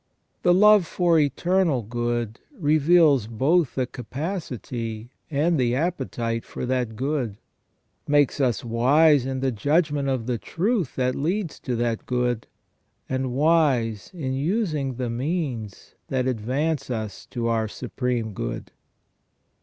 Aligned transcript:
The 0.41 0.51
love 0.51 0.87
for 0.87 1.19
eternal 1.19 1.83
good 1.83 2.39
reveals 2.57 3.27
both 3.27 3.75
the 3.75 3.85
capacity 3.85 5.11
and 5.29 5.59
the 5.59 5.75
appetite 5.75 6.43
for 6.43 6.65
that 6.65 6.95
good; 6.95 7.37
makes 8.07 8.41
us 8.41 8.65
wise 8.65 9.27
in 9.27 9.41
the 9.41 9.51
judgment 9.51 10.09
of 10.09 10.25
the 10.25 10.39
truth 10.39 10.95
that 10.95 11.13
leads 11.13 11.59
to 11.59 11.75
that 11.75 12.07
good; 12.07 12.47
and 13.07 13.31
wise 13.31 14.09
in 14.11 14.33
using 14.33 14.95
the 14.95 15.11
means 15.11 15.93
that 16.07 16.25
advance 16.25 16.89
us 16.89 17.27
to 17.27 17.47
our 17.47 17.67
supreme 17.67 18.33
good. 18.33 18.71